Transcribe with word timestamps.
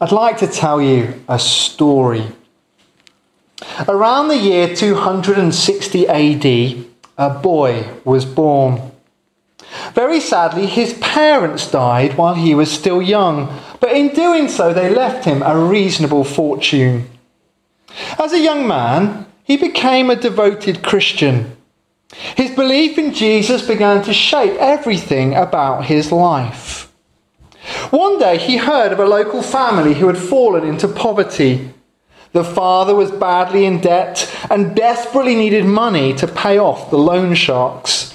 I'd 0.00 0.12
like 0.12 0.38
to 0.38 0.46
tell 0.46 0.80
you 0.80 1.24
a 1.28 1.38
story. 1.38 2.24
Around 3.88 4.28
the 4.28 4.36
year 4.36 4.74
260 4.74 6.08
AD, 6.08 6.84
a 7.18 7.30
boy 7.30 7.88
was 8.04 8.24
born. 8.24 8.92
Very 9.94 10.20
sadly, 10.20 10.66
his 10.66 10.94
parents 10.94 11.68
died 11.68 12.16
while 12.16 12.34
he 12.34 12.54
was 12.54 12.70
still 12.70 13.02
young, 13.02 13.60
but 13.80 13.90
in 13.90 14.14
doing 14.14 14.48
so, 14.48 14.72
they 14.72 14.88
left 14.88 15.24
him 15.24 15.42
a 15.42 15.58
reasonable 15.58 16.22
fortune. 16.22 17.10
As 18.18 18.32
a 18.32 18.40
young 18.40 18.68
man, 18.68 19.26
he 19.42 19.56
became 19.56 20.10
a 20.10 20.16
devoted 20.16 20.84
Christian. 20.84 21.56
His 22.36 22.52
belief 22.52 22.98
in 22.98 23.12
Jesus 23.12 23.66
began 23.66 24.04
to 24.04 24.14
shape 24.14 24.54
everything 24.60 25.34
about 25.34 25.86
his 25.86 26.12
life. 26.12 26.87
One 27.90 28.18
day 28.18 28.38
he 28.38 28.58
heard 28.58 28.92
of 28.92 29.00
a 29.00 29.06
local 29.06 29.42
family 29.42 29.94
who 29.94 30.08
had 30.08 30.18
fallen 30.18 30.64
into 30.64 30.88
poverty. 30.88 31.72
The 32.32 32.44
father 32.44 32.94
was 32.94 33.10
badly 33.10 33.64
in 33.64 33.80
debt 33.80 34.30
and 34.50 34.76
desperately 34.76 35.34
needed 35.34 35.64
money 35.64 36.12
to 36.14 36.26
pay 36.26 36.58
off 36.58 36.90
the 36.90 36.98
loan 36.98 37.34
sharks. 37.34 38.14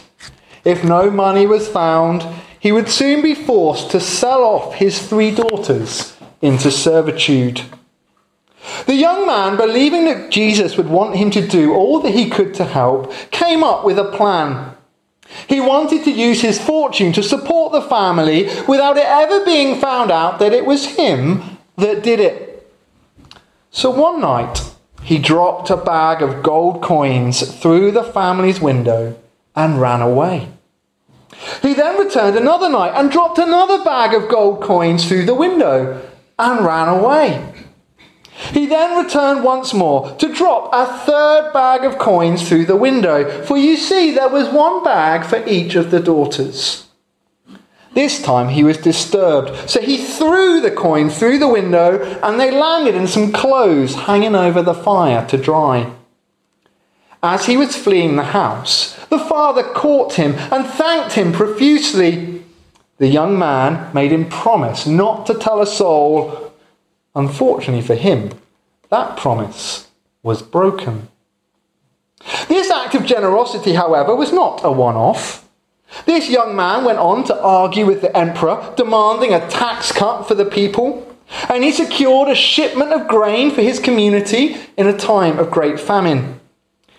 If 0.63 0.83
no 0.83 1.09
money 1.09 1.47
was 1.47 1.67
found, 1.67 2.23
he 2.59 2.71
would 2.71 2.87
soon 2.87 3.21
be 3.21 3.33
forced 3.33 3.91
to 3.91 3.99
sell 3.99 4.43
off 4.43 4.75
his 4.75 5.05
three 5.07 5.31
daughters 5.31 6.15
into 6.41 6.69
servitude. 6.69 7.61
The 8.85 8.95
young 8.95 9.25
man, 9.25 9.57
believing 9.57 10.05
that 10.05 10.31
Jesus 10.31 10.77
would 10.77 10.87
want 10.87 11.15
him 11.15 11.31
to 11.31 11.45
do 11.45 11.73
all 11.73 11.99
that 12.01 12.13
he 12.13 12.29
could 12.29 12.53
to 12.55 12.65
help, 12.65 13.11
came 13.31 13.63
up 13.63 13.83
with 13.83 13.97
a 13.97 14.11
plan. 14.11 14.75
He 15.47 15.59
wanted 15.59 16.03
to 16.03 16.11
use 16.11 16.41
his 16.41 16.61
fortune 16.61 17.13
to 17.13 17.23
support 17.23 17.71
the 17.71 17.81
family 17.81 18.45
without 18.67 18.97
it 18.97 19.05
ever 19.05 19.43
being 19.45 19.79
found 19.79 20.11
out 20.11 20.39
that 20.39 20.53
it 20.53 20.65
was 20.65 20.85
him 20.85 21.57
that 21.77 22.03
did 22.03 22.19
it. 22.19 22.71
So 23.71 23.89
one 23.89 24.21
night, 24.21 24.61
he 25.01 25.17
dropped 25.17 25.69
a 25.69 25.77
bag 25.77 26.21
of 26.21 26.43
gold 26.43 26.81
coins 26.81 27.41
through 27.59 27.91
the 27.91 28.03
family's 28.03 28.61
window 28.61 29.17
and 29.55 29.81
ran 29.81 30.01
away. 30.01 30.49
He 31.61 31.73
then 31.73 31.99
returned 31.99 32.37
another 32.37 32.69
night 32.69 32.93
and 32.95 33.11
dropped 33.11 33.37
another 33.37 33.83
bag 33.83 34.13
of 34.13 34.29
gold 34.29 34.61
coins 34.61 35.07
through 35.07 35.25
the 35.25 35.33
window 35.33 36.01
and 36.39 36.65
ran 36.65 36.87
away. 36.87 37.62
He 38.53 38.67
then 38.67 39.03
returned 39.03 39.43
once 39.43 39.73
more 39.73 40.11
to 40.17 40.31
drop 40.31 40.69
a 40.71 40.85
third 40.85 41.51
bag 41.53 41.83
of 41.85 41.97
coins 41.97 42.47
through 42.47 42.65
the 42.65 42.75
window, 42.75 43.43
for 43.45 43.57
you 43.57 43.75
see, 43.75 44.11
there 44.11 44.29
was 44.29 44.47
one 44.49 44.83
bag 44.83 45.25
for 45.25 45.43
each 45.47 45.73
of 45.73 45.89
the 45.89 45.99
daughters. 45.99 46.85
This 47.95 48.21
time 48.21 48.49
he 48.49 48.63
was 48.63 48.77
disturbed, 48.77 49.69
so 49.69 49.81
he 49.81 49.97
threw 49.97 50.61
the 50.61 50.71
coin 50.71 51.09
through 51.09 51.39
the 51.39 51.47
window 51.47 51.99
and 52.23 52.39
they 52.39 52.51
landed 52.51 52.93
in 52.93 53.07
some 53.07 53.31
clothes 53.31 53.95
hanging 53.95 54.35
over 54.35 54.61
the 54.61 54.73
fire 54.73 55.25
to 55.27 55.37
dry. 55.37 55.91
As 57.23 57.47
he 57.47 57.57
was 57.57 57.75
fleeing 57.75 58.15
the 58.15 58.23
house, 58.23 58.95
the 59.07 59.19
father 59.19 59.63
caught 59.63 60.13
him 60.13 60.33
and 60.51 60.65
thanked 60.65 61.13
him 61.13 61.31
profusely. 61.31 62.43
The 62.97 63.07
young 63.07 63.37
man 63.37 63.93
made 63.93 64.11
him 64.11 64.29
promise 64.29 64.85
not 64.85 65.25
to 65.27 65.33
tell 65.33 65.61
a 65.61 65.67
soul 65.67 66.43
Unfortunately 67.15 67.85
for 67.85 67.95
him, 67.95 68.31
that 68.93 69.17
promise 69.17 69.87
was 70.21 70.43
broken. 70.43 71.09
This 72.47 72.69
act 72.69 72.93
of 72.93 73.05
generosity, 73.05 73.73
however, 73.73 74.15
was 74.15 74.31
not 74.31 74.61
a 74.63 74.71
one 74.71 74.95
off. 74.95 75.49
This 76.05 76.29
young 76.29 76.55
man 76.55 76.85
went 76.85 76.99
on 76.99 77.23
to 77.25 77.41
argue 77.41 77.87
with 77.87 78.01
the 78.01 78.15
emperor, 78.15 78.73
demanding 78.77 79.33
a 79.33 79.49
tax 79.49 79.91
cut 79.91 80.27
for 80.27 80.35
the 80.35 80.45
people, 80.45 81.07
and 81.49 81.63
he 81.63 81.71
secured 81.71 82.29
a 82.29 82.35
shipment 82.35 82.93
of 82.93 83.07
grain 83.07 83.49
for 83.49 83.61
his 83.61 83.79
community 83.79 84.57
in 84.77 84.85
a 84.85 84.97
time 84.97 85.39
of 85.39 85.49
great 85.49 85.79
famine. 85.79 86.39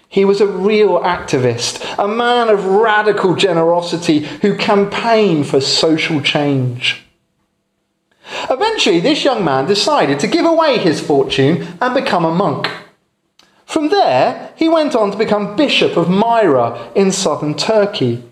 He 0.08 0.24
was 0.24 0.40
a 0.40 0.48
real 0.48 0.98
activist, 1.00 1.80
a 1.96 2.08
man 2.08 2.48
of 2.48 2.66
radical 2.66 3.36
generosity 3.36 4.20
who 4.42 4.56
campaigned 4.56 5.46
for 5.46 5.60
social 5.60 6.20
change. 6.20 7.03
Eventually, 8.50 9.00
this 9.00 9.24
young 9.24 9.44
man 9.44 9.66
decided 9.66 10.18
to 10.20 10.26
give 10.26 10.46
away 10.46 10.78
his 10.78 11.00
fortune 11.00 11.76
and 11.80 11.94
become 11.94 12.24
a 12.24 12.34
monk. 12.34 12.70
From 13.66 13.88
there, 13.88 14.52
he 14.56 14.68
went 14.68 14.94
on 14.94 15.10
to 15.10 15.18
become 15.18 15.56
Bishop 15.56 15.96
of 15.96 16.08
Myra 16.08 16.90
in 16.94 17.12
southern 17.12 17.54
Turkey. 17.54 18.22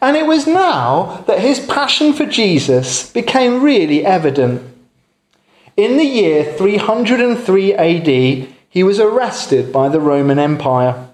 And 0.00 0.16
it 0.16 0.26
was 0.26 0.46
now 0.46 1.24
that 1.26 1.40
his 1.40 1.60
passion 1.60 2.12
for 2.12 2.26
Jesus 2.26 3.10
became 3.10 3.62
really 3.62 4.04
evident. 4.04 4.62
In 5.76 5.96
the 5.96 6.04
year 6.04 6.44
303 6.44 7.74
AD, 7.74 8.48
he 8.68 8.82
was 8.82 9.00
arrested 9.00 9.72
by 9.72 9.88
the 9.88 10.00
Roman 10.00 10.38
Empire. 10.38 11.08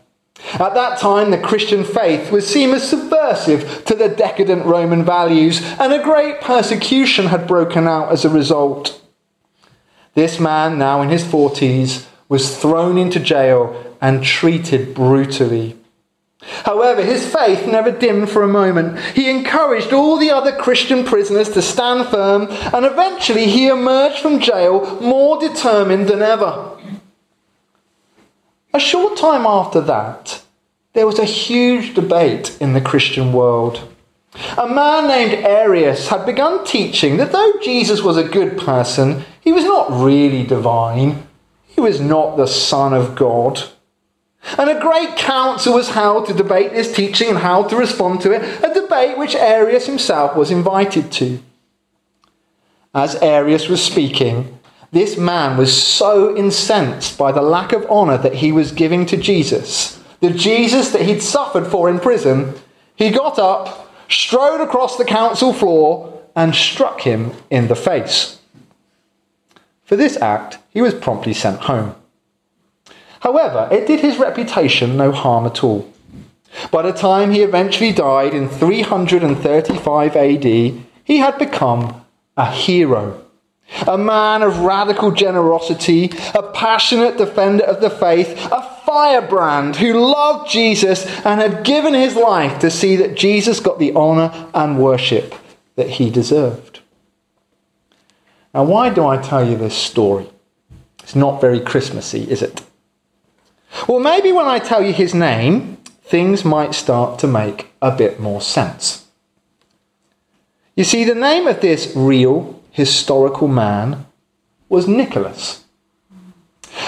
At 0.54 0.74
that 0.74 0.98
time, 0.98 1.30
the 1.30 1.38
Christian 1.38 1.84
faith 1.84 2.32
was 2.32 2.46
seen 2.46 2.70
as 2.70 2.88
subversive 2.88 3.84
to 3.84 3.94
the 3.94 4.08
decadent 4.08 4.64
Roman 4.64 5.04
values, 5.04 5.62
and 5.78 5.92
a 5.92 6.02
great 6.02 6.40
persecution 6.40 7.26
had 7.26 7.46
broken 7.46 7.86
out 7.86 8.10
as 8.10 8.24
a 8.24 8.30
result. 8.30 9.00
This 10.14 10.40
man, 10.40 10.78
now 10.78 11.02
in 11.02 11.10
his 11.10 11.22
40s, 11.22 12.06
was 12.28 12.56
thrown 12.56 12.98
into 12.98 13.20
jail 13.20 13.94
and 14.00 14.24
treated 14.24 14.94
brutally. 14.94 15.76
However, 16.40 17.02
his 17.02 17.26
faith 17.26 17.66
never 17.66 17.90
dimmed 17.90 18.30
for 18.30 18.42
a 18.42 18.48
moment. 18.48 18.98
He 19.14 19.28
encouraged 19.28 19.92
all 19.92 20.16
the 20.18 20.30
other 20.30 20.52
Christian 20.52 21.04
prisoners 21.04 21.50
to 21.50 21.62
stand 21.62 22.08
firm, 22.08 22.46
and 22.72 22.86
eventually 22.86 23.46
he 23.46 23.66
emerged 23.68 24.20
from 24.20 24.40
jail 24.40 25.00
more 25.00 25.40
determined 25.40 26.08
than 26.08 26.22
ever. 26.22 26.77
A 28.74 28.80
short 28.80 29.16
time 29.16 29.46
after 29.46 29.80
that, 29.80 30.42
there 30.92 31.06
was 31.06 31.18
a 31.18 31.24
huge 31.24 31.94
debate 31.94 32.56
in 32.60 32.74
the 32.74 32.80
Christian 32.80 33.32
world. 33.32 33.88
A 34.58 34.68
man 34.68 35.08
named 35.08 35.44
Arius 35.44 36.08
had 36.08 36.26
begun 36.26 36.64
teaching 36.64 37.16
that 37.16 37.32
though 37.32 37.54
Jesus 37.62 38.02
was 38.02 38.16
a 38.16 38.28
good 38.28 38.58
person, 38.58 39.24
he 39.40 39.52
was 39.52 39.64
not 39.64 39.90
really 39.90 40.44
divine. 40.44 41.26
He 41.66 41.80
was 41.80 42.00
not 42.00 42.36
the 42.36 42.46
Son 42.46 42.92
of 42.92 43.14
God. 43.14 43.62
And 44.58 44.68
a 44.70 44.80
great 44.80 45.16
council 45.16 45.74
was 45.74 45.90
held 45.90 46.26
to 46.26 46.34
debate 46.34 46.72
this 46.72 46.94
teaching 46.94 47.28
and 47.28 47.38
how 47.38 47.64
to 47.64 47.76
respond 47.76 48.20
to 48.22 48.32
it, 48.32 48.42
a 48.62 48.74
debate 48.74 49.16
which 49.18 49.34
Arius 49.34 49.86
himself 49.86 50.36
was 50.36 50.50
invited 50.50 51.10
to. 51.12 51.40
As 52.94 53.16
Arius 53.16 53.68
was 53.68 53.82
speaking, 53.82 54.57
this 54.90 55.18
man 55.18 55.58
was 55.58 55.82
so 55.82 56.34
incensed 56.36 57.18
by 57.18 57.30
the 57.32 57.42
lack 57.42 57.72
of 57.72 57.84
honour 57.86 58.18
that 58.18 58.36
he 58.36 58.52
was 58.52 58.72
giving 58.72 59.04
to 59.06 59.16
Jesus, 59.16 60.02
the 60.20 60.30
Jesus 60.30 60.90
that 60.90 61.02
he'd 61.02 61.22
suffered 61.22 61.66
for 61.66 61.90
in 61.90 62.00
prison, 62.00 62.54
he 62.96 63.10
got 63.10 63.38
up, 63.38 63.92
strode 64.08 64.60
across 64.60 64.96
the 64.96 65.04
council 65.04 65.52
floor, 65.52 66.22
and 66.34 66.54
struck 66.54 67.02
him 67.02 67.32
in 67.50 67.68
the 67.68 67.76
face. 67.76 68.40
For 69.84 69.96
this 69.96 70.16
act, 70.16 70.58
he 70.70 70.80
was 70.80 70.94
promptly 70.94 71.34
sent 71.34 71.60
home. 71.60 71.94
However, 73.20 73.68
it 73.70 73.86
did 73.86 74.00
his 74.00 74.18
reputation 74.18 74.96
no 74.96 75.12
harm 75.12 75.44
at 75.44 75.62
all. 75.62 75.92
By 76.70 76.82
the 76.82 76.92
time 76.92 77.32
he 77.32 77.42
eventually 77.42 77.92
died 77.92 78.32
in 78.32 78.48
335 78.48 80.16
AD, 80.16 80.44
he 80.44 81.18
had 81.18 81.38
become 81.38 82.04
a 82.36 82.50
hero 82.50 83.22
a 83.86 83.98
man 83.98 84.42
of 84.42 84.60
radical 84.60 85.10
generosity, 85.10 86.10
a 86.34 86.42
passionate 86.52 87.16
defender 87.16 87.64
of 87.64 87.80
the 87.80 87.90
faith, 87.90 88.48
a 88.50 88.62
firebrand 88.86 89.76
who 89.76 89.92
loved 89.92 90.50
Jesus 90.50 91.06
and 91.24 91.40
had 91.40 91.64
given 91.64 91.94
his 91.94 92.16
life 92.16 92.58
to 92.60 92.70
see 92.70 92.96
that 92.96 93.16
Jesus 93.16 93.60
got 93.60 93.78
the 93.78 93.94
honour 93.94 94.48
and 94.54 94.78
worship 94.78 95.34
that 95.76 95.90
he 95.90 96.10
deserved. 96.10 96.80
Now, 98.54 98.64
why 98.64 98.90
do 98.90 99.06
I 99.06 99.18
tell 99.18 99.48
you 99.48 99.56
this 99.56 99.74
story? 99.74 100.28
It's 101.02 101.14
not 101.14 101.40
very 101.40 101.60
Christmassy, 101.60 102.30
is 102.30 102.42
it? 102.42 102.62
Well, 103.86 104.00
maybe 104.00 104.32
when 104.32 104.46
I 104.46 104.58
tell 104.58 104.82
you 104.82 104.92
his 104.92 105.14
name, 105.14 105.76
things 106.02 106.44
might 106.44 106.74
start 106.74 107.18
to 107.20 107.26
make 107.26 107.70
a 107.82 107.94
bit 107.94 108.18
more 108.18 108.40
sense. 108.40 109.06
You 110.74 110.84
see, 110.84 111.04
the 111.04 111.14
name 111.14 111.46
of 111.46 111.60
this 111.60 111.92
real 111.94 112.57
historical 112.70 113.48
man 113.48 114.06
was 114.68 114.86
Nicholas. 114.86 115.64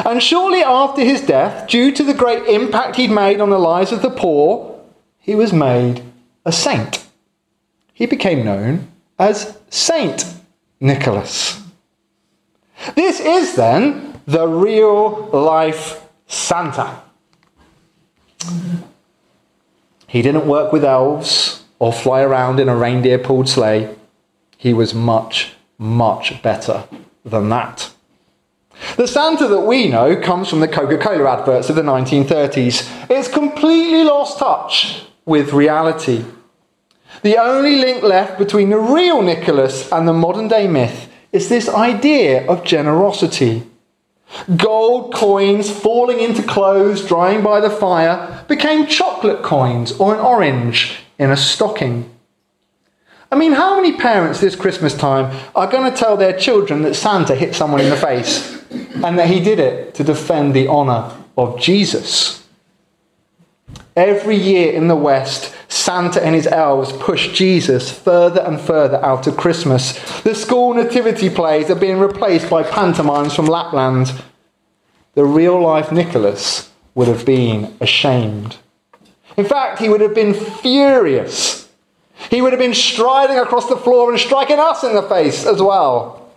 And 0.04 0.22
shortly 0.22 0.62
after 0.62 1.02
his 1.02 1.20
death, 1.20 1.68
due 1.68 1.92
to 1.92 2.02
the 2.02 2.14
great 2.14 2.46
impact 2.46 2.96
he'd 2.96 3.10
made 3.10 3.40
on 3.40 3.50
the 3.50 3.58
lives 3.58 3.92
of 3.92 4.02
the 4.02 4.10
poor, 4.10 4.80
he 5.18 5.34
was 5.34 5.52
made 5.52 6.02
a 6.44 6.52
saint. 6.52 7.06
He 7.92 8.06
became 8.06 8.44
known 8.44 8.88
as 9.18 9.58
Saint 9.68 10.24
Nicholas. 10.80 11.62
This 12.94 13.20
is 13.20 13.56
then 13.56 14.20
the 14.26 14.46
real 14.46 15.28
life 15.32 16.08
Santa. 16.26 17.02
He 20.06 20.22
didn't 20.22 20.46
work 20.46 20.72
with 20.72 20.84
elves 20.84 21.64
or 21.78 21.92
fly 21.92 22.22
around 22.22 22.58
in 22.58 22.68
a 22.68 22.76
reindeer 22.76 23.18
pulled 23.18 23.48
sleigh. 23.48 23.94
He 24.56 24.72
was 24.72 24.94
much 24.94 25.52
much 25.80 26.42
better 26.42 26.84
than 27.24 27.48
that. 27.48 27.90
The 28.96 29.08
Santa 29.08 29.48
that 29.48 29.60
we 29.60 29.88
know 29.88 30.14
comes 30.20 30.48
from 30.48 30.60
the 30.60 30.68
Coca 30.68 30.98
Cola 30.98 31.38
adverts 31.38 31.70
of 31.70 31.76
the 31.76 31.82
1930s. 31.82 33.08
It's 33.10 33.28
completely 33.28 34.04
lost 34.04 34.38
touch 34.38 35.06
with 35.24 35.52
reality. 35.52 36.24
The 37.22 37.38
only 37.38 37.76
link 37.76 38.02
left 38.02 38.38
between 38.38 38.70
the 38.70 38.78
real 38.78 39.22
Nicholas 39.22 39.90
and 39.90 40.06
the 40.06 40.12
modern 40.12 40.48
day 40.48 40.68
myth 40.68 41.10
is 41.32 41.48
this 41.48 41.68
idea 41.68 42.46
of 42.46 42.64
generosity. 42.64 43.66
Gold 44.56 45.14
coins 45.14 45.70
falling 45.70 46.20
into 46.20 46.42
clothes 46.42 47.06
drying 47.06 47.42
by 47.42 47.60
the 47.60 47.70
fire 47.70 48.44
became 48.48 48.86
chocolate 48.86 49.42
coins 49.42 49.92
or 49.92 50.14
an 50.14 50.20
orange 50.20 51.00
in 51.18 51.30
a 51.30 51.36
stocking. 51.36 52.10
I 53.32 53.36
mean, 53.36 53.52
how 53.52 53.76
many 53.76 53.96
parents 53.96 54.40
this 54.40 54.56
Christmas 54.56 54.96
time 54.96 55.36
are 55.54 55.70
going 55.70 55.90
to 55.90 55.96
tell 55.96 56.16
their 56.16 56.36
children 56.36 56.82
that 56.82 56.94
Santa 56.94 57.36
hit 57.36 57.54
someone 57.54 57.80
in 57.80 57.90
the 57.90 57.96
face 57.96 58.60
and 58.70 59.18
that 59.18 59.28
he 59.28 59.40
did 59.40 59.60
it 59.60 59.94
to 59.94 60.04
defend 60.04 60.54
the 60.54 60.66
honour 60.66 61.16
of 61.36 61.60
Jesus? 61.60 62.44
Every 63.96 64.36
year 64.36 64.72
in 64.72 64.88
the 64.88 64.96
West, 64.96 65.54
Santa 65.68 66.24
and 66.24 66.34
his 66.34 66.46
elves 66.48 66.92
push 66.92 67.32
Jesus 67.32 67.90
further 67.90 68.40
and 68.40 68.60
further 68.60 69.04
out 69.04 69.26
of 69.26 69.36
Christmas. 69.36 69.98
The 70.22 70.34
school 70.34 70.74
nativity 70.74 71.30
plays 71.30 71.70
are 71.70 71.76
being 71.76 71.98
replaced 71.98 72.50
by 72.50 72.64
pantomimes 72.64 73.34
from 73.34 73.46
Lapland. 73.46 74.12
The 75.14 75.24
real 75.24 75.60
life 75.60 75.92
Nicholas 75.92 76.70
would 76.94 77.08
have 77.08 77.24
been 77.24 77.76
ashamed. 77.80 78.56
In 79.36 79.44
fact, 79.44 79.78
he 79.78 79.88
would 79.88 80.00
have 80.00 80.14
been 80.14 80.34
furious. 80.34 81.59
He 82.28 82.42
would 82.42 82.52
have 82.52 82.60
been 82.60 82.74
striding 82.74 83.38
across 83.38 83.68
the 83.68 83.76
floor 83.76 84.10
and 84.10 84.20
striking 84.20 84.58
us 84.58 84.84
in 84.84 84.94
the 84.94 85.02
face 85.02 85.46
as 85.46 85.62
well. 85.62 86.30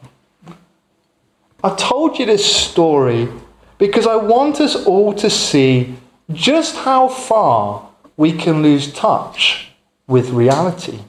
I've 1.64 1.78
told 1.78 2.20
you 2.20 2.26
this 2.26 2.46
story 2.46 3.28
because 3.78 4.08
I 4.08 4.16
want 4.16 4.62
us 4.62 4.76
all 4.86 5.14
to 5.16 5.30
see 5.30 5.96
just 6.32 6.76
how 6.78 7.08
far 7.08 7.90
we 8.16 8.32
can 8.32 8.62
lose 8.62 8.94
touch 8.94 9.72
with 10.08 10.30
reality. 10.30 11.00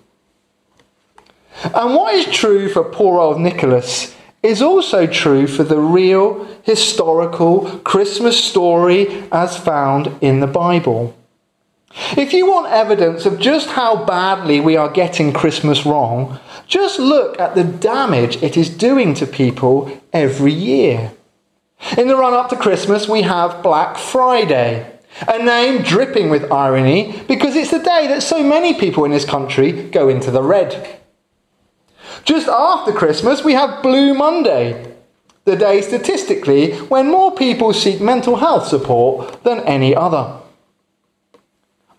And 1.62 1.94
what 1.94 2.14
is 2.14 2.26
true 2.26 2.68
for 2.68 2.84
poor 2.84 3.20
old 3.20 3.40
Nicholas 3.40 4.14
is 4.42 4.60
also 4.60 5.06
true 5.06 5.46
for 5.46 5.64
the 5.64 5.78
real 5.78 6.46
historical 6.62 7.78
Christmas 7.78 8.42
story 8.42 9.24
as 9.32 9.56
found 9.56 10.10
in 10.20 10.40
the 10.40 10.46
Bible. 10.46 11.16
If 12.16 12.32
you 12.32 12.46
want 12.46 12.72
evidence 12.72 13.24
of 13.24 13.38
just 13.38 13.70
how 13.70 14.04
badly 14.04 14.58
we 14.58 14.76
are 14.76 14.88
getting 14.88 15.32
Christmas 15.32 15.86
wrong, 15.86 16.40
just 16.66 16.98
look 16.98 17.38
at 17.38 17.54
the 17.54 17.62
damage 17.62 18.42
it 18.42 18.56
is 18.56 18.68
doing 18.68 19.14
to 19.14 19.26
people 19.26 20.00
every 20.12 20.52
year. 20.52 21.12
In 21.96 22.08
the 22.08 22.16
run 22.16 22.34
up 22.34 22.48
to 22.50 22.56
Christmas, 22.56 23.08
we 23.08 23.22
have 23.22 23.62
Black 23.62 23.96
Friday, 23.96 24.98
a 25.28 25.38
name 25.38 25.82
dripping 25.82 26.30
with 26.30 26.50
irony 26.50 27.22
because 27.28 27.54
it's 27.54 27.70
the 27.70 27.78
day 27.78 28.08
that 28.08 28.22
so 28.22 28.42
many 28.42 28.74
people 28.74 29.04
in 29.04 29.12
this 29.12 29.24
country 29.24 29.70
go 29.70 30.08
into 30.08 30.32
the 30.32 30.42
red. 30.42 31.00
Just 32.24 32.48
after 32.48 32.92
Christmas, 32.92 33.44
we 33.44 33.52
have 33.52 33.82
Blue 33.82 34.14
Monday, 34.14 34.94
the 35.44 35.56
day 35.56 35.80
statistically 35.80 36.72
when 36.88 37.10
more 37.10 37.34
people 37.34 37.72
seek 37.72 38.00
mental 38.00 38.36
health 38.36 38.66
support 38.66 39.44
than 39.44 39.60
any 39.60 39.94
other. 39.94 40.40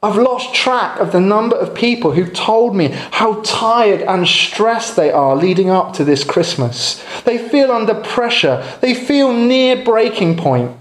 I've 0.06 0.18
lost 0.18 0.54
track 0.54 1.00
of 1.00 1.12
the 1.12 1.20
number 1.20 1.56
of 1.56 1.74
people 1.74 2.12
who've 2.12 2.32
told 2.32 2.76
me 2.76 2.90
how 2.90 3.42
tired 3.42 4.04
and 4.04 4.28
stressed 4.28 4.96
they 4.96 5.10
are 5.10 5.36
leading 5.36 5.72
up 5.72 5.94
to 5.94 6.04
this 6.04 6.24
Christmas. 6.24 7.04
They 7.24 7.40
feel 7.40 7.72
under 7.72 7.96
pressure, 7.96 8.64
they 8.82 8.94
feel 8.94 9.34
near 9.34 9.84
breaking 9.84 10.38
point. 10.38 10.78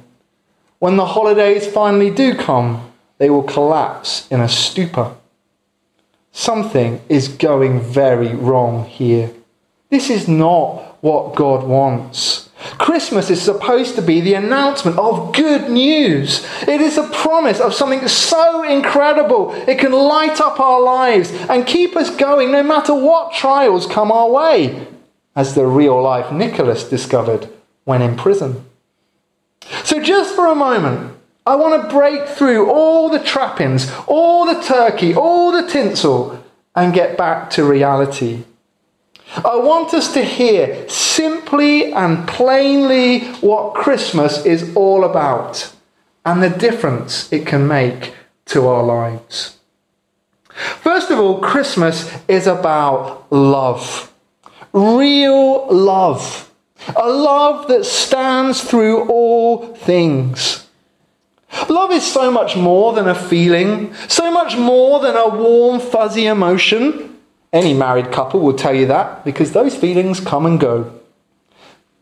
When 0.78 0.98
the 0.98 1.06
holidays 1.06 1.66
finally 1.66 2.10
do 2.10 2.34
come, 2.34 2.92
they 3.16 3.30
will 3.30 3.44
collapse 3.44 4.28
in 4.30 4.42
a 4.42 4.48
stupor. 4.48 5.14
Something 6.32 7.00
is 7.08 7.28
going 7.28 7.80
very 7.80 8.34
wrong 8.34 8.84
here. 8.84 9.30
This 9.88 10.10
is 10.10 10.28
not 10.28 11.02
what 11.02 11.34
God 11.34 11.66
wants. 11.66 12.43
Christmas 12.78 13.30
is 13.30 13.40
supposed 13.40 13.94
to 13.96 14.02
be 14.02 14.20
the 14.20 14.34
announcement 14.34 14.98
of 14.98 15.34
good 15.34 15.70
news. 15.70 16.46
It 16.62 16.80
is 16.80 16.98
a 16.98 17.08
promise 17.08 17.60
of 17.60 17.74
something 17.74 18.06
so 18.08 18.62
incredible. 18.62 19.52
It 19.68 19.78
can 19.78 19.92
light 19.92 20.40
up 20.40 20.60
our 20.60 20.80
lives 20.80 21.30
and 21.48 21.66
keep 21.66 21.96
us 21.96 22.14
going 22.14 22.50
no 22.50 22.62
matter 22.62 22.94
what 22.94 23.34
trials 23.34 23.86
come 23.86 24.10
our 24.10 24.30
way, 24.30 24.86
as 25.36 25.54
the 25.54 25.66
real 25.66 26.00
life 26.00 26.32
Nicholas 26.32 26.84
discovered 26.84 27.48
when 27.84 28.02
in 28.02 28.16
prison. 28.16 28.64
So, 29.84 30.00
just 30.00 30.34
for 30.34 30.46
a 30.46 30.54
moment, 30.54 31.16
I 31.46 31.56
want 31.56 31.82
to 31.82 31.94
break 31.94 32.26
through 32.26 32.70
all 32.70 33.10
the 33.10 33.18
trappings, 33.18 33.90
all 34.06 34.46
the 34.46 34.62
turkey, 34.62 35.14
all 35.14 35.52
the 35.52 35.68
tinsel, 35.68 36.42
and 36.74 36.94
get 36.94 37.16
back 37.16 37.50
to 37.50 37.64
reality. 37.64 38.44
I 39.36 39.56
want 39.56 39.94
us 39.94 40.12
to 40.14 40.24
hear 40.24 40.88
simply 40.88 41.92
and 41.92 42.26
plainly 42.28 43.20
what 43.40 43.74
Christmas 43.74 44.44
is 44.44 44.74
all 44.76 45.04
about 45.04 45.72
and 46.24 46.42
the 46.42 46.50
difference 46.50 47.32
it 47.32 47.46
can 47.46 47.66
make 47.66 48.14
to 48.46 48.66
our 48.66 48.82
lives. 48.82 49.58
First 50.48 51.10
of 51.10 51.18
all, 51.18 51.40
Christmas 51.40 52.10
is 52.28 52.46
about 52.46 53.30
love. 53.32 54.12
Real 54.72 55.66
love. 55.72 56.52
A 56.94 57.08
love 57.08 57.68
that 57.68 57.84
stands 57.84 58.62
through 58.62 59.08
all 59.08 59.74
things. 59.74 60.66
Love 61.68 61.92
is 61.92 62.04
so 62.04 62.30
much 62.30 62.56
more 62.56 62.92
than 62.92 63.08
a 63.08 63.14
feeling, 63.14 63.94
so 64.08 64.30
much 64.30 64.56
more 64.56 65.00
than 65.00 65.16
a 65.16 65.28
warm, 65.28 65.80
fuzzy 65.80 66.26
emotion. 66.26 67.13
Any 67.54 67.72
married 67.72 68.10
couple 68.10 68.40
will 68.40 68.54
tell 68.54 68.74
you 68.74 68.86
that 68.86 69.24
because 69.24 69.52
those 69.52 69.76
feelings 69.76 70.18
come 70.18 70.44
and 70.44 70.58
go. 70.58 71.00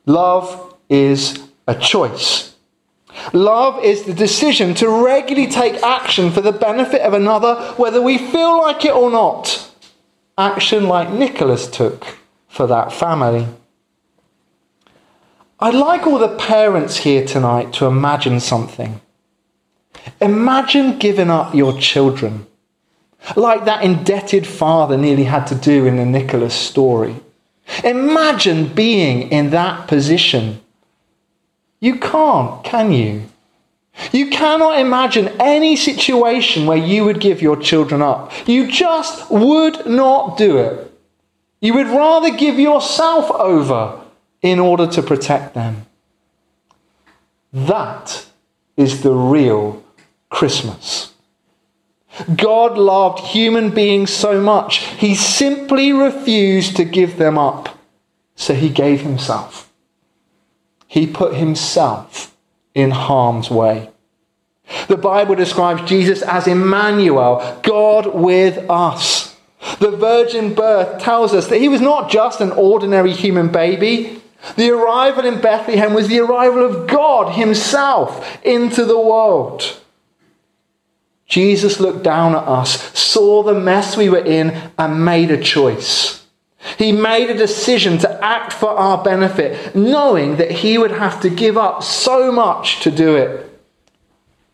Love 0.06 0.74
is 0.88 1.46
a 1.68 1.74
choice. 1.74 2.54
Love 3.34 3.84
is 3.84 4.04
the 4.04 4.14
decision 4.14 4.72
to 4.74 4.88
regularly 4.88 5.50
take 5.50 5.74
action 5.82 6.30
for 6.30 6.40
the 6.40 6.52
benefit 6.52 7.02
of 7.02 7.12
another, 7.12 7.56
whether 7.76 8.00
we 8.00 8.16
feel 8.16 8.56
like 8.62 8.82
it 8.86 8.94
or 8.94 9.10
not. 9.10 9.70
Action 10.38 10.88
like 10.88 11.12
Nicholas 11.12 11.68
took 11.68 12.16
for 12.48 12.66
that 12.66 12.90
family. 12.90 13.46
I'd 15.60 15.74
like 15.74 16.06
all 16.06 16.18
the 16.18 16.34
parents 16.36 16.96
here 16.96 17.26
tonight 17.26 17.74
to 17.74 17.84
imagine 17.84 18.40
something. 18.40 19.02
Imagine 20.18 20.98
giving 20.98 21.28
up 21.28 21.54
your 21.54 21.78
children, 21.78 22.46
like 23.36 23.64
that 23.64 23.84
indebted 23.84 24.46
father 24.46 24.96
nearly 24.96 25.24
had 25.24 25.46
to 25.46 25.54
do 25.54 25.86
in 25.86 25.96
the 25.96 26.04
Nicholas 26.04 26.54
story. 26.54 27.16
Imagine 27.84 28.72
being 28.72 29.30
in 29.30 29.50
that 29.50 29.88
position. 29.88 30.60
You 31.80 31.98
can't, 31.98 32.62
can 32.64 32.92
you? 32.92 33.24
You 34.12 34.30
cannot 34.30 34.78
imagine 34.78 35.28
any 35.40 35.76
situation 35.76 36.66
where 36.66 36.78
you 36.78 37.04
would 37.04 37.20
give 37.20 37.42
your 37.42 37.56
children 37.56 38.02
up. 38.02 38.32
You 38.48 38.70
just 38.70 39.30
would 39.30 39.86
not 39.86 40.36
do 40.36 40.58
it. 40.58 40.92
You 41.60 41.74
would 41.74 41.88
rather 41.88 42.30
give 42.30 42.58
yourself 42.58 43.30
over 43.30 44.00
in 44.40 44.58
order 44.58 44.86
to 44.88 45.02
protect 45.02 45.54
them. 45.54 45.86
That 47.52 48.26
is 48.76 49.02
the 49.02 49.12
real 49.12 49.82
Christmas. 50.30 51.11
God 52.34 52.76
loved 52.76 53.20
human 53.20 53.70
beings 53.70 54.12
so 54.12 54.40
much, 54.40 54.78
he 54.78 55.14
simply 55.14 55.92
refused 55.92 56.76
to 56.76 56.84
give 56.84 57.16
them 57.16 57.38
up. 57.38 57.78
So 58.36 58.54
he 58.54 58.68
gave 58.68 59.00
himself. 59.00 59.72
He 60.86 61.06
put 61.06 61.34
himself 61.34 62.36
in 62.74 62.90
harm's 62.90 63.50
way. 63.50 63.90
The 64.88 64.96
Bible 64.96 65.34
describes 65.34 65.88
Jesus 65.88 66.22
as 66.22 66.46
Emmanuel, 66.46 67.60
God 67.62 68.14
with 68.14 68.58
us. 68.70 69.36
The 69.78 69.90
virgin 69.90 70.54
birth 70.54 71.00
tells 71.02 71.32
us 71.34 71.48
that 71.48 71.60
he 71.60 71.68
was 71.68 71.80
not 71.80 72.10
just 72.10 72.40
an 72.40 72.50
ordinary 72.52 73.12
human 73.12 73.48
baby, 73.48 74.22
the 74.56 74.70
arrival 74.70 75.24
in 75.24 75.40
Bethlehem 75.40 75.94
was 75.94 76.08
the 76.08 76.20
arrival 76.20 76.64
of 76.64 76.88
God 76.88 77.34
Himself 77.34 78.38
into 78.44 78.84
the 78.84 78.98
world. 78.98 79.80
Jesus 81.32 81.80
looked 81.80 82.02
down 82.02 82.34
at 82.34 82.46
us, 82.46 82.78
saw 82.92 83.42
the 83.42 83.54
mess 83.54 83.96
we 83.96 84.10
were 84.10 84.22
in, 84.22 84.50
and 84.76 85.02
made 85.02 85.30
a 85.30 85.42
choice. 85.42 86.26
He 86.76 86.92
made 86.92 87.30
a 87.30 87.34
decision 87.34 87.96
to 88.00 88.22
act 88.22 88.52
for 88.52 88.68
our 88.68 89.02
benefit, 89.02 89.74
knowing 89.74 90.36
that 90.36 90.50
He 90.50 90.76
would 90.76 90.90
have 90.90 91.22
to 91.22 91.30
give 91.30 91.56
up 91.56 91.82
so 91.82 92.30
much 92.30 92.80
to 92.80 92.90
do 92.90 93.16
it. 93.16 93.50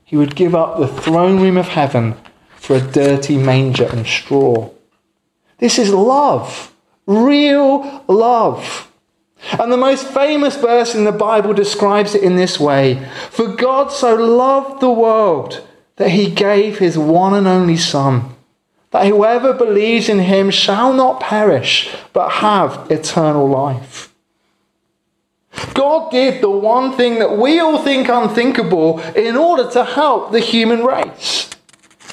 He 0.04 0.16
would 0.16 0.37
give 0.37 0.54
up 0.54 0.78
the 0.78 0.87
throne 0.87 1.40
room 1.40 1.56
of 1.56 1.66
heaven 1.66 2.14
for 2.54 2.76
a 2.76 2.80
dirty 2.80 3.37
manger 3.37 3.87
and 3.87 4.06
straw. 4.06 4.70
This 5.58 5.80
is 5.80 5.92
love, 5.92 6.73
real 7.08 8.04
love. 8.06 8.88
And 9.58 9.73
the 9.73 9.76
most 9.76 10.06
famous 10.06 10.54
verse 10.54 10.94
in 10.94 11.02
the 11.02 11.11
Bible 11.11 11.54
describes 11.54 12.14
it 12.14 12.23
in 12.23 12.37
this 12.37 12.61
way 12.61 13.04
For 13.32 13.49
God 13.49 13.90
so 13.90 14.14
loved 14.14 14.80
the 14.80 14.90
world 14.90 15.64
that 15.99 16.11
he 16.11 16.31
gave 16.31 16.78
his 16.78 16.97
one 16.97 17.35
and 17.35 17.47
only 17.47 17.76
Son, 17.76 18.35
that 18.90 19.07
whoever 19.07 19.52
believes 19.52 20.09
in 20.09 20.21
him 20.21 20.50
shall 20.50 20.93
not 20.93 21.21
perish, 21.21 21.95
but 22.12 22.31
have 22.31 22.90
eternal 22.90 23.49
life. 23.49 24.14
God 25.75 26.11
did 26.11 26.40
the 26.40 26.50
one 26.50 26.97
thing 26.97 27.19
that 27.19 27.37
we 27.37 27.59
all 27.59 27.83
think 27.83 28.09
unthinkable 28.09 29.00
in 29.14 29.37
order 29.37 29.71
to 29.73 29.85
help 29.85 30.31
the 30.31 30.40
human 30.40 30.85
race. 30.85 31.50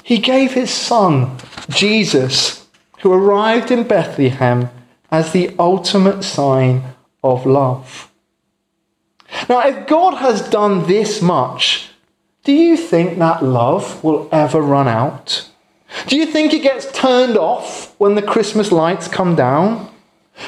He 0.04 0.18
gave 0.18 0.54
his 0.54 0.72
Son, 0.72 1.38
Jesus, 1.70 2.68
who 3.02 3.14
arrived 3.14 3.72
in 3.72 3.88
Bethlehem 3.88 4.70
as 5.12 5.32
the 5.32 5.56
ultimate 5.60 6.24
sign 6.24 6.84
of 7.24 7.46
love. 7.46 8.12
Now, 9.50 9.62
if 9.62 9.88
God 9.88 10.16
has 10.16 10.48
done 10.50 10.88
this 10.88 11.22
much, 11.22 11.90
do 12.46 12.54
you 12.54 12.78
think 12.78 13.18
that 13.18 13.44
love 13.44 14.04
will 14.04 14.30
ever 14.32 14.62
run 14.62 14.88
out? 14.88 15.50
Do 16.08 16.16
you 16.16 16.28
think 16.28 16.54
it 16.54 16.62
gets 16.62 16.92
turned 16.92 17.38
off 17.38 18.00
when 18.00 18.14
the 18.14 18.22
Christmas 18.22 18.72
lights 18.72 19.08
come 19.08 19.36
down? 19.36 19.92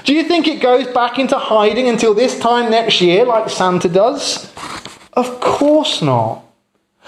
Do 0.03 0.13
you 0.13 0.23
think 0.23 0.47
it 0.47 0.61
goes 0.61 0.87
back 0.87 1.17
into 1.17 1.37
hiding 1.37 1.87
until 1.87 2.13
this 2.13 2.37
time 2.39 2.69
next 2.69 3.01
year, 3.01 3.25
like 3.25 3.49
Santa 3.49 3.89
does? 3.89 4.53
Of 5.13 5.39
course 5.39 6.01
not. 6.03 6.43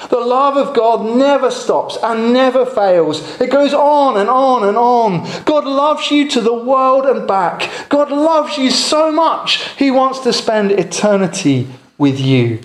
The 0.09 0.19
love 0.19 0.55
of 0.55 0.73
God 0.73 1.17
never 1.17 1.51
stops 1.51 1.97
and 2.01 2.33
never 2.33 2.65
fails. 2.65 3.39
It 3.39 3.51
goes 3.51 3.73
on 3.73 4.17
and 4.17 4.29
on 4.29 4.67
and 4.67 4.77
on. 4.77 5.27
God 5.43 5.65
loves 5.65 6.09
you 6.09 6.27
to 6.29 6.41
the 6.41 6.53
world 6.53 7.05
and 7.05 7.27
back. 7.27 7.69
God 7.89 8.09
loves 8.09 8.57
you 8.57 8.71
so 8.71 9.11
much, 9.11 9.61
He 9.77 9.91
wants 9.91 10.19
to 10.19 10.33
spend 10.33 10.71
eternity 10.71 11.67
with 11.97 12.19
you. 12.19 12.61